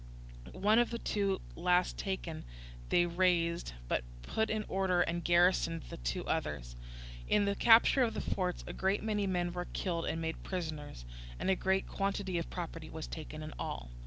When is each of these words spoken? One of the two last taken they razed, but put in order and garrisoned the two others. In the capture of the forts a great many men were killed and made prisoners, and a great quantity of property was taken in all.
One 0.57 0.79
of 0.79 0.89
the 0.89 0.97
two 0.97 1.41
last 1.55 1.95
taken 1.95 2.43
they 2.89 3.05
razed, 3.05 3.73
but 3.87 4.03
put 4.23 4.49
in 4.49 4.65
order 4.67 5.01
and 5.01 5.23
garrisoned 5.23 5.83
the 5.91 5.97
two 5.97 6.25
others. 6.25 6.75
In 7.27 7.45
the 7.45 7.53
capture 7.53 8.01
of 8.01 8.15
the 8.15 8.19
forts 8.35 8.63
a 8.65 8.73
great 8.73 9.03
many 9.03 9.27
men 9.27 9.53
were 9.53 9.65
killed 9.73 10.07
and 10.07 10.19
made 10.19 10.41
prisoners, 10.41 11.05
and 11.37 11.51
a 11.51 11.55
great 11.55 11.87
quantity 11.87 12.39
of 12.39 12.49
property 12.49 12.89
was 12.89 13.05
taken 13.05 13.43
in 13.43 13.53
all. 13.59 13.91